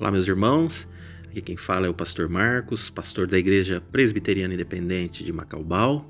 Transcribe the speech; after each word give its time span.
Olá, 0.00 0.12
meus 0.12 0.28
irmãos. 0.28 0.88
Aqui 1.28 1.42
quem 1.42 1.56
fala 1.56 1.88
é 1.88 1.90
o 1.90 1.92
pastor 1.92 2.28
Marcos, 2.28 2.88
pastor 2.88 3.26
da 3.26 3.36
Igreja 3.36 3.80
Presbiteriana 3.80 4.54
Independente 4.54 5.24
de 5.24 5.32
Macaubal. 5.32 6.08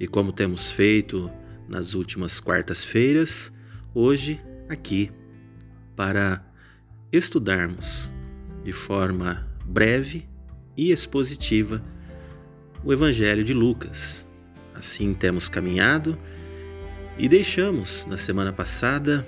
E 0.00 0.08
como 0.08 0.32
temos 0.32 0.70
feito 0.70 1.30
nas 1.68 1.92
últimas 1.92 2.40
quartas-feiras, 2.40 3.52
hoje 3.94 4.40
aqui 4.70 5.12
para 5.94 6.42
estudarmos 7.12 8.10
de 8.64 8.72
forma 8.72 9.46
breve 9.66 10.26
e 10.74 10.90
expositiva 10.90 11.84
o 12.82 12.90
Evangelho 12.90 13.44
de 13.44 13.52
Lucas. 13.52 14.26
Assim 14.74 15.12
temos 15.12 15.46
caminhado 15.46 16.18
e 17.18 17.28
deixamos 17.28 18.06
na 18.06 18.16
semana 18.16 18.50
passada 18.50 19.26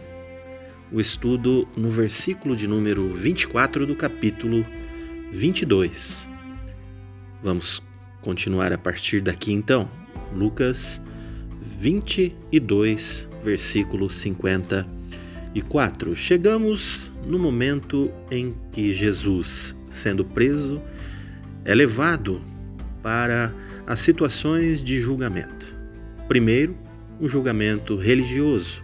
o 0.93 1.01
estudo 1.01 1.67
no 1.77 1.91
versículo 1.91 2.55
de 2.55 2.69
número 2.69 3.13
24 3.13 3.85
do 3.87 3.97
capítulo 3.97 4.65
22. 5.33 6.29
Vamos 7.43 7.83
continuar 8.23 8.73
a 8.73 8.79
partir 8.79 9.21
daqui 9.21 9.53
então. 9.53 9.91
Lucas 10.35 11.03
22, 11.79 13.29
versículo 13.45 14.09
54. 14.09 16.17
Chegamos 16.17 17.13
no 17.27 17.39
momento 17.39 18.11
em 18.31 18.55
que 18.73 18.95
Jesus, 18.95 19.77
sendo 19.91 20.25
preso, 20.25 20.81
é 21.65 21.75
levado 21.75 22.41
para 23.03 23.53
as 23.87 24.01
situações 24.01 24.83
de 24.83 24.99
julgamento. 25.01 25.67
Primeiro, 26.29 26.75
um 27.21 27.29
julgamento 27.29 27.97
religioso 27.97 28.83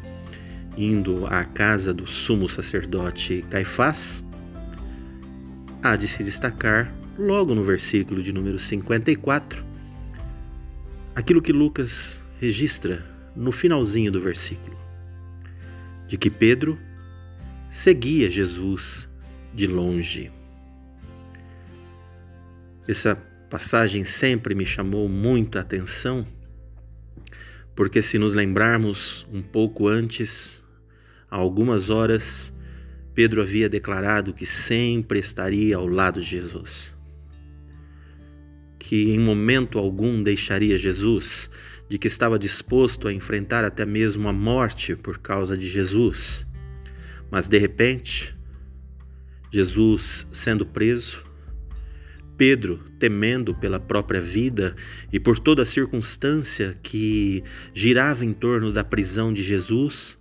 indo 0.77 1.27
à 1.27 1.45
casa 1.45 1.93
do 1.93 2.07
sumo 2.07 2.49
sacerdote 2.49 3.45
Caifás, 3.51 4.23
há 5.83 5.97
de 5.97 6.09
se 6.09 6.23
destacar, 6.23 6.93
logo 7.19 7.55
no 7.55 7.63
versículo 7.63 8.23
de 8.23 8.33
número 8.33 8.59
54, 8.59 9.63
aquilo 11.15 11.43
que 11.43 11.53
Lucas 11.53 12.23
registra 12.41 13.05
no 13.35 13.53
finalzinho 13.53 14.11
do 14.11 14.21
versículo, 14.21 14.77
de 16.07 16.17
que 16.17 16.31
Pedro 16.31 16.79
seguia 17.71 18.31
Jesus 18.31 19.09
de 19.55 19.67
longe. 19.67 20.31
Essa 22.87 23.17
passagem 23.49 24.05
sempre 24.05 24.55
me 24.55 24.65
chamou 24.65 25.09
muito 25.09 25.59
a 25.59 25.61
atenção, 25.61 26.27
porque 27.75 28.03
se 28.03 28.19
nos 28.19 28.35
lembrarmos 28.35 29.27
um 29.33 29.43
pouco 29.43 29.89
antes, 29.89 30.62
Há 31.33 31.37
algumas 31.37 31.89
horas, 31.89 32.53
Pedro 33.15 33.41
havia 33.41 33.67
declarado 33.67 34.35
que 34.35 34.45
sempre 34.45 35.19
estaria 35.19 35.79
ao 35.79 35.87
lado 35.87 36.21
de 36.21 36.27
Jesus. 36.27 36.95
Que 38.79 39.13
em 39.15 39.19
momento 39.19 39.79
algum 39.79 40.23
deixaria 40.23 40.77
Jesus, 40.77 41.51
de 41.89 41.97
que 41.97 42.07
estava 42.07 42.39
disposto 42.39 43.09
a 43.09 43.15
enfrentar 43.15 43.65
até 43.65 43.87
mesmo 43.87 44.29
a 44.29 44.33
morte 44.33 44.95
por 44.95 45.21
causa 45.21 45.57
de 45.57 45.67
Jesus. 45.67 46.47
Mas 47.31 47.49
de 47.49 47.57
repente, 47.57 48.37
Jesus 49.51 50.29
sendo 50.31 50.67
preso, 50.67 51.25
Pedro, 52.37 52.79
temendo 52.99 53.55
pela 53.55 53.81
própria 53.81 54.21
vida 54.21 54.77
e 55.11 55.19
por 55.19 55.39
toda 55.39 55.63
a 55.63 55.67
circunstância 55.67 56.79
que 56.83 57.43
girava 57.73 58.23
em 58.23 58.35
torno 58.35 58.71
da 58.71 58.85
prisão 58.85 59.33
de 59.33 59.43
Jesus, 59.43 60.21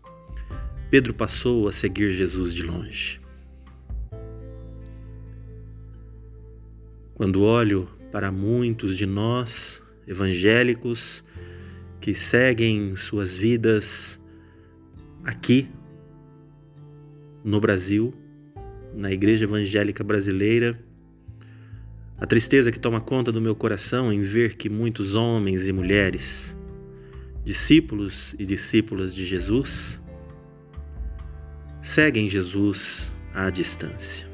Pedro 0.92 1.14
passou 1.14 1.70
a 1.70 1.72
seguir 1.72 2.12
Jesus 2.12 2.54
de 2.54 2.64
longe. 2.64 3.22
Quando 7.16 7.44
olho 7.44 7.88
para 8.12 8.30
muitos 8.30 8.98
de 8.98 9.06
nós, 9.06 9.82
evangélicos, 10.06 11.24
que 12.02 12.14
seguem 12.14 12.94
suas 12.98 13.38
vidas 13.38 14.20
aqui 15.24 15.70
no 17.42 17.62
Brasil, 17.62 18.14
na 18.94 19.14
Igreja 19.14 19.46
Evangélica 19.46 20.04
Brasileira, 20.04 20.78
a 22.18 22.26
tristeza 22.26 22.70
que 22.70 22.80
toma 22.80 23.00
conta 23.00 23.32
do 23.32 23.40
meu 23.40 23.56
coração 23.56 24.12
em 24.12 24.24
ver 24.24 24.58
que 24.58 24.68
muitos 24.68 25.16
homens 25.16 25.70
e 25.70 25.72
mulheres, 25.72 26.54
discípulos 27.46 28.36
e 28.38 28.46
discípulas 28.46 29.16
de 29.16 29.26
Jesus, 29.26 30.02
seguem 31.82 32.30
Jesus 32.30 33.12
à 33.34 33.50
distância. 33.50 34.28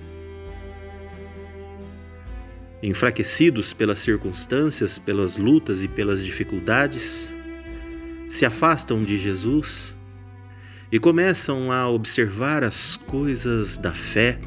Enfraquecidos 2.83 3.73
pelas 3.73 3.99
circunstâncias, 3.99 4.99
pelas 4.99 5.37
lutas 5.37 5.81
e 5.81 5.87
pelas 5.87 6.23
dificuldades, 6.23 7.33
se 8.27 8.45
afastam 8.45 9.01
de 9.01 9.17
Jesus 9.17 9.95
e 10.91 10.99
começam 10.99 11.71
a 11.71 11.89
observar 11.89 12.63
as 12.63 12.97
coisas 12.97 13.77
da 13.77 13.93
fé 13.93 14.39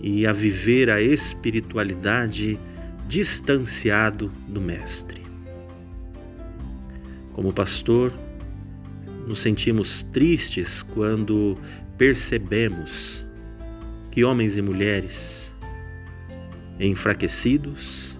e 0.00 0.26
a 0.26 0.32
viver 0.32 0.90
a 0.90 1.00
espiritualidade 1.00 2.60
distanciado 3.08 4.30
do 4.46 4.60
Mestre. 4.60 5.22
Como 7.32 7.52
pastor, 7.52 8.12
nos 9.26 9.40
sentimos 9.40 10.04
tristes 10.04 10.82
quando 10.82 11.58
percebemos 11.98 13.26
que 14.10 14.24
homens 14.24 14.56
e 14.56 14.62
mulheres 14.62 15.52
enfraquecidos 16.78 18.18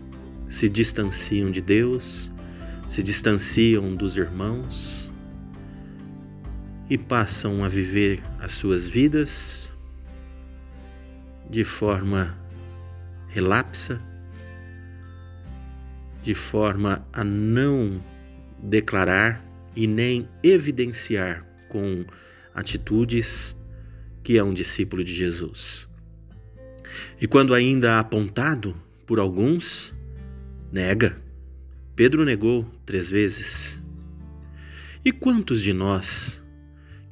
se 0.48 0.70
distanciam 0.70 1.50
de 1.50 1.60
Deus, 1.60 2.32
se 2.88 3.02
distanciam 3.02 3.94
dos 3.94 4.16
irmãos 4.16 5.12
e 6.88 6.96
passam 6.96 7.64
a 7.64 7.68
viver 7.68 8.22
as 8.40 8.52
suas 8.52 8.88
vidas 8.88 9.72
de 11.50 11.64
forma 11.64 12.36
relapsa, 13.28 14.00
de 16.22 16.34
forma 16.34 17.06
a 17.12 17.22
não 17.22 18.00
declarar 18.62 19.44
e 19.74 19.86
nem 19.86 20.28
evidenciar 20.42 21.44
com 21.68 22.04
atitudes 22.54 23.56
que 24.26 24.36
é 24.36 24.42
um 24.42 24.52
discípulo 24.52 25.04
de 25.04 25.14
Jesus. 25.14 25.86
E 27.20 27.28
quando 27.28 27.54
ainda 27.54 28.00
apontado 28.00 28.76
por 29.06 29.20
alguns, 29.20 29.94
nega. 30.72 31.22
Pedro 31.94 32.24
negou 32.24 32.68
três 32.84 33.08
vezes. 33.08 33.80
E 35.04 35.12
quantos 35.12 35.62
de 35.62 35.72
nós, 35.72 36.44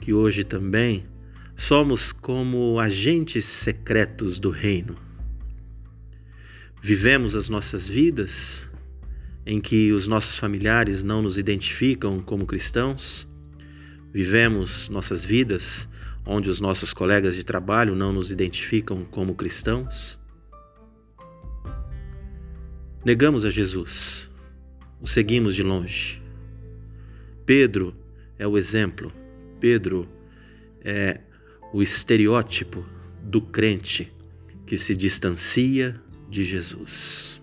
que 0.00 0.12
hoje 0.12 0.42
também 0.42 1.06
somos 1.54 2.10
como 2.10 2.80
agentes 2.80 3.44
secretos 3.44 4.40
do 4.40 4.50
reino, 4.50 4.96
vivemos 6.82 7.36
as 7.36 7.48
nossas 7.48 7.86
vidas 7.86 8.68
em 9.46 9.60
que 9.60 9.92
os 9.92 10.08
nossos 10.08 10.36
familiares 10.36 11.04
não 11.04 11.22
nos 11.22 11.38
identificam 11.38 12.18
como 12.18 12.44
cristãos, 12.44 13.24
vivemos 14.12 14.88
nossas 14.88 15.24
vidas 15.24 15.88
onde 16.26 16.48
os 16.48 16.60
nossos 16.60 16.92
colegas 16.92 17.34
de 17.34 17.44
trabalho 17.44 17.94
não 17.94 18.12
nos 18.12 18.30
identificam 18.30 19.04
como 19.04 19.34
cristãos? 19.34 20.18
Negamos 23.04 23.44
a 23.44 23.50
Jesus, 23.50 24.30
o 25.00 25.06
seguimos 25.06 25.54
de 25.54 25.62
longe. 25.62 26.22
Pedro 27.44 27.94
é 28.38 28.46
o 28.46 28.56
exemplo, 28.56 29.12
Pedro 29.60 30.08
é 30.80 31.20
o 31.72 31.82
estereótipo 31.82 32.84
do 33.22 33.40
crente 33.40 34.12
que 34.66 34.78
se 34.78 34.96
distancia 34.96 36.00
de 36.30 36.44
Jesus. 36.44 37.42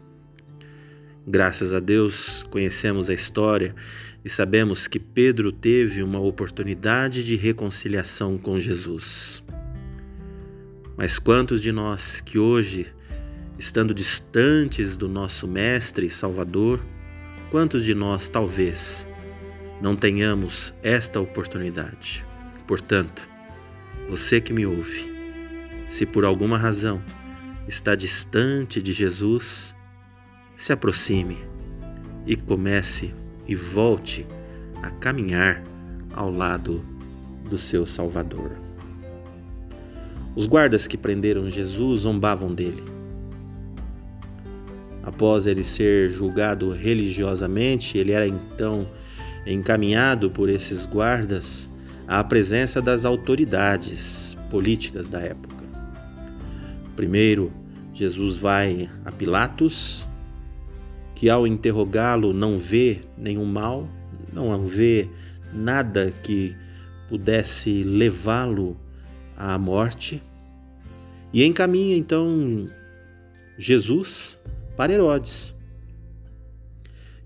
Graças 1.34 1.72
a 1.72 1.80
Deus, 1.80 2.46
conhecemos 2.52 3.10
a 3.10 3.14
história 3.14 3.74
e 4.22 4.30
sabemos 4.30 4.86
que 4.86 5.00
Pedro 5.00 5.50
teve 5.50 6.04
uma 6.04 6.20
oportunidade 6.20 7.24
de 7.24 7.38
reconciliação 7.38 8.38
com 8.38 8.60
Jesus. 8.60 9.42
Mas 10.98 11.18
quantos 11.18 11.62
de 11.62 11.72
nós 11.72 12.20
que 12.20 12.38
hoje, 12.38 12.88
estando 13.58 13.94
distantes 13.94 14.98
do 14.98 15.08
nosso 15.08 15.48
Mestre 15.48 16.08
e 16.08 16.10
Salvador, 16.10 16.84
quantos 17.50 17.86
de 17.86 17.96
nós 17.96 18.28
talvez 18.28 19.08
não 19.82 19.96
tenhamos 19.96 20.74
esta 20.84 21.22
oportunidade? 21.22 22.26
Portanto, 22.68 23.26
você 24.10 24.42
que 24.42 24.52
me 24.52 24.66
ouve, 24.66 25.10
se 25.88 26.06
por 26.06 26.26
alguma 26.26 26.58
razão 26.58 27.02
está 27.70 27.96
distante 27.96 28.82
de 28.82 28.92
Jesus, 28.92 29.74
se 30.62 30.72
aproxime 30.72 31.40
e 32.24 32.36
comece 32.36 33.16
e 33.48 33.56
volte 33.56 34.28
a 34.84 34.92
caminhar 34.92 35.64
ao 36.14 36.30
lado 36.30 36.86
do 37.50 37.58
seu 37.58 37.84
Salvador. 37.84 38.52
Os 40.36 40.46
guardas 40.46 40.86
que 40.86 40.96
prenderam 40.96 41.50
Jesus 41.50 42.02
zombavam 42.02 42.54
dele. 42.54 42.84
Após 45.02 45.48
ele 45.48 45.64
ser 45.64 46.12
julgado 46.12 46.70
religiosamente, 46.70 47.98
ele 47.98 48.12
era 48.12 48.28
então 48.28 48.88
encaminhado 49.48 50.30
por 50.30 50.48
esses 50.48 50.86
guardas 50.86 51.72
à 52.08 52.24
presença 52.24 52.80
das 52.80 53.04
autoridades 53.04 54.38
políticas 54.52 55.10
da 55.10 55.22
época. 55.22 55.66
Primeiro, 56.96 57.52
Jesus 57.96 58.38
vai 58.38 58.88
a 59.04 59.12
Pilatos, 59.12 60.08
que 61.22 61.30
ao 61.30 61.46
interrogá-lo 61.46 62.34
não 62.34 62.58
vê 62.58 63.02
nenhum 63.16 63.46
mal, 63.46 63.88
não 64.34 64.66
vê 64.66 65.08
nada 65.54 66.12
que 66.24 66.56
pudesse 67.08 67.84
levá-lo 67.84 68.76
à 69.38 69.56
morte, 69.56 70.20
e 71.32 71.44
encaminha 71.44 71.96
então 71.96 72.68
Jesus 73.56 74.40
para 74.76 74.94
Herodes, 74.94 75.54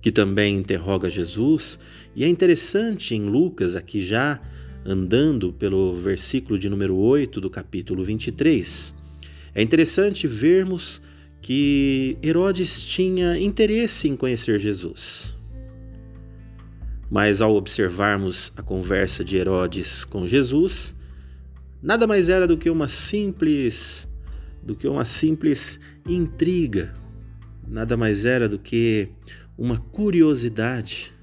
que 0.01 0.11
também 0.11 0.57
interroga 0.57 1.09
Jesus, 1.09 1.79
e 2.13 2.25
é 2.25 2.27
interessante 2.27 3.15
em 3.15 3.29
Lucas, 3.29 3.77
aqui 3.77 4.01
já 4.01 4.41
andando 4.85 5.53
pelo 5.53 5.95
versículo 5.95 6.59
de 6.59 6.67
número 6.67 6.97
8 6.97 7.39
do 7.39 7.49
capítulo 7.49 8.03
23, 8.03 8.93
é 9.53 9.63
interessante 9.63 10.27
vermos 10.27 11.01
que 11.45 12.17
Herodes 12.23 12.81
tinha 12.81 13.37
interesse 13.37 14.07
em 14.07 14.15
conhecer 14.15 14.57
Jesus. 14.57 15.37
Mas 17.07 17.39
ao 17.39 17.53
observarmos 17.53 18.51
a 18.57 18.63
conversa 18.63 19.23
de 19.23 19.37
Herodes 19.37 20.03
com 20.03 20.25
Jesus, 20.25 20.95
nada 21.83 22.07
mais 22.07 22.29
era 22.29 22.47
do 22.47 22.57
que 22.57 22.67
uma 22.67 22.87
simples 22.87 24.11
do 24.63 24.75
que 24.75 24.87
uma 24.87 25.05
simples 25.05 25.79
intriga, 26.09 26.95
nada 27.67 27.95
mais 27.95 28.25
era 28.25 28.49
do 28.49 28.57
que 28.57 29.09
uma 29.55 29.77
curiosidade 29.77 31.13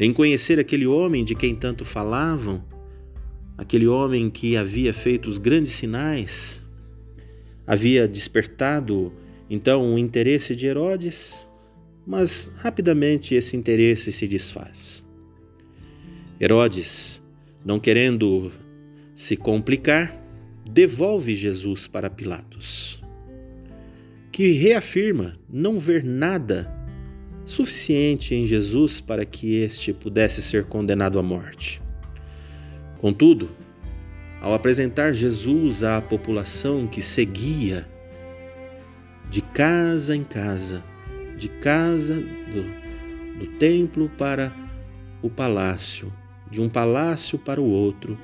em 0.00 0.14
conhecer 0.14 0.58
aquele 0.58 0.86
homem 0.86 1.26
de 1.26 1.34
quem 1.34 1.54
tanto 1.54 1.84
falavam, 1.84 2.64
aquele 3.58 3.86
homem 3.86 4.30
que 4.30 4.56
havia 4.56 4.94
feito 4.94 5.28
os 5.28 5.36
grandes 5.36 5.74
sinais, 5.74 6.64
havia 7.66 8.08
despertado 8.08 9.12
então 9.54 9.92
o 9.92 9.98
interesse 9.98 10.56
de 10.56 10.66
Herodes, 10.66 11.46
mas 12.06 12.50
rapidamente 12.56 13.34
esse 13.34 13.54
interesse 13.54 14.10
se 14.10 14.26
desfaz. 14.26 15.06
Herodes, 16.40 17.22
não 17.62 17.78
querendo 17.78 18.50
se 19.14 19.36
complicar, 19.36 20.18
devolve 20.64 21.36
Jesus 21.36 21.86
para 21.86 22.08
Pilatos, 22.08 23.02
que 24.32 24.52
reafirma 24.52 25.38
não 25.46 25.78
ver 25.78 26.02
nada 26.02 26.72
suficiente 27.44 28.34
em 28.34 28.46
Jesus 28.46 29.02
para 29.02 29.26
que 29.26 29.56
este 29.56 29.92
pudesse 29.92 30.40
ser 30.40 30.64
condenado 30.64 31.18
à 31.18 31.22
morte. 31.22 31.82
Contudo, 33.02 33.50
ao 34.40 34.54
apresentar 34.54 35.12
Jesus 35.12 35.84
à 35.84 36.00
população 36.00 36.86
que 36.86 37.02
seguia 37.02 37.86
de 39.32 39.40
casa 39.40 40.14
em 40.14 40.22
casa, 40.22 40.84
de 41.38 41.48
casa 41.48 42.16
do, 42.16 43.38
do 43.38 43.46
templo 43.58 44.10
para 44.18 44.52
o 45.22 45.30
palácio, 45.30 46.12
de 46.50 46.60
um 46.60 46.68
palácio 46.68 47.38
para 47.38 47.58
o 47.58 47.64
outro, 47.64 48.18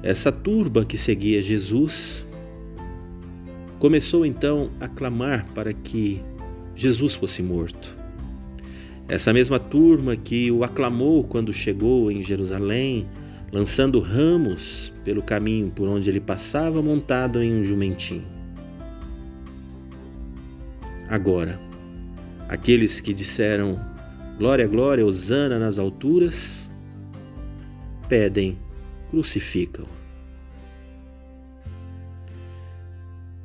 essa 0.00 0.30
turba 0.30 0.84
que 0.84 0.96
seguia 0.96 1.42
Jesus 1.42 2.24
começou 3.80 4.24
então 4.24 4.70
a 4.78 4.86
clamar 4.86 5.44
para 5.56 5.72
que 5.72 6.22
Jesus 6.76 7.16
fosse 7.16 7.42
morto. 7.42 7.92
Essa 9.08 9.32
mesma 9.32 9.58
turma 9.58 10.14
que 10.14 10.52
o 10.52 10.62
aclamou 10.62 11.24
quando 11.24 11.52
chegou 11.52 12.12
em 12.12 12.22
Jerusalém, 12.22 13.08
lançando 13.50 13.98
ramos 13.98 14.92
pelo 15.02 15.20
caminho 15.20 15.72
por 15.74 15.88
onde 15.88 16.08
ele 16.08 16.20
passava 16.20 16.80
montado 16.80 17.42
em 17.42 17.52
um 17.52 17.64
jumentinho. 17.64 18.31
Agora, 21.12 21.60
aqueles 22.48 22.98
que 22.98 23.12
disseram 23.12 23.78
glória, 24.38 24.66
glória, 24.66 25.04
hosana 25.04 25.58
nas 25.58 25.78
alturas, 25.78 26.70
pedem, 28.08 28.58
crucificam. 29.10 29.86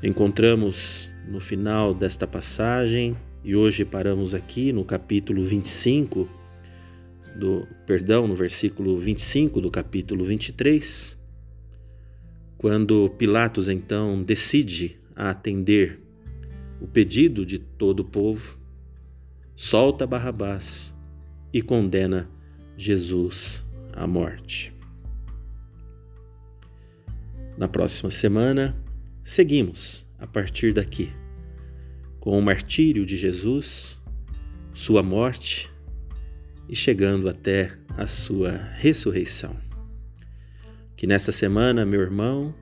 Encontramos 0.01 1.13
no 1.27 1.41
final 1.41 1.93
desta 1.93 2.25
passagem, 2.25 3.17
e 3.43 3.53
hoje 3.53 3.83
paramos 3.83 4.33
aqui 4.33 4.71
no 4.71 4.85
capítulo 4.85 5.43
25 5.43 6.25
do, 7.35 7.67
perdão, 7.85 8.29
no 8.29 8.33
versículo 8.33 8.97
25 8.97 9.59
do 9.59 9.69
capítulo 9.69 10.23
23, 10.23 11.17
quando 12.57 13.09
Pilatos 13.17 13.67
então 13.67 14.23
decide 14.23 14.97
atender 15.13 16.06
o 16.79 16.87
pedido 16.87 17.45
de 17.45 17.59
todo 17.59 18.01
o 18.01 18.05
povo, 18.05 18.57
solta 19.55 20.05
Barrabás 20.05 20.95
e 21.53 21.61
condena 21.61 22.29
Jesus 22.77 23.65
à 23.93 24.05
morte. 24.05 24.73
Na 27.57 27.67
próxima 27.67 28.11
semana, 28.11 28.75
seguimos 29.23 30.07
a 30.19 30.27
partir 30.27 30.73
daqui 30.73 31.11
com 32.19 32.37
o 32.37 32.41
martírio 32.41 33.05
de 33.05 33.15
Jesus, 33.15 34.01
sua 34.73 35.01
morte 35.01 35.71
e 36.67 36.75
chegando 36.75 37.29
até 37.29 37.71
a 37.95 38.05
sua 38.05 38.51
ressurreição. 38.51 39.55
Que 40.95 41.07
nessa 41.07 41.31
semana, 41.31 41.85
meu 41.85 42.01
irmão, 42.01 42.53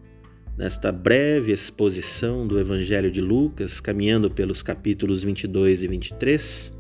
nesta 0.57 0.91
breve 0.91 1.51
exposição 1.51 2.47
do 2.47 2.59
Evangelho 2.59 3.11
de 3.11 3.21
Lucas, 3.21 3.79
caminhando 3.79 4.31
pelos 4.31 4.63
capítulos 4.63 5.23
22 5.23 5.83
e 5.83 5.87
23, 5.87 6.73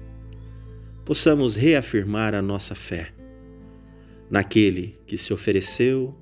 possamos 1.03 1.55
reafirmar 1.55 2.33
a 2.33 2.41
nossa 2.41 2.73
fé 2.73 3.13
naquele 4.29 4.97
que 5.05 5.17
se 5.17 5.33
ofereceu, 5.33 6.15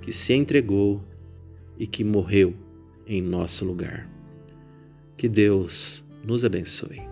que 0.00 0.12
se 0.12 0.34
entregou 0.34 1.02
e 1.78 1.86
que 1.86 2.04
morreu 2.04 2.54
em 3.06 3.22
nosso 3.22 3.64
lugar. 3.64 4.08
Que 5.16 5.28
Deus 5.28 6.04
nos 6.24 6.44
abençoe. 6.44 7.07